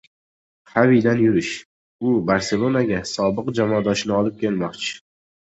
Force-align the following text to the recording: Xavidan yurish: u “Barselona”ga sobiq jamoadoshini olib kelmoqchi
Xavidan 0.75 1.21
yurish: 1.23 1.51
u 2.07 2.15
“Barselona”ga 2.31 3.03
sobiq 3.11 3.53
jamoadoshini 3.61 4.19
olib 4.23 4.43
kelmoqchi 4.43 4.91